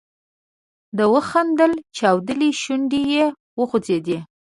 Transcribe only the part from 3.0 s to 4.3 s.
یې وخوځېدې.